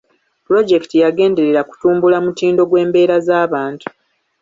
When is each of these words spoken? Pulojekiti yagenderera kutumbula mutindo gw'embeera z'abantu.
Pulojekiti 0.45 0.95
yagenderera 1.03 1.61
kutumbula 1.69 2.17
mutindo 2.25 2.61
gw'embeera 2.69 3.15
z'abantu. 3.27 3.87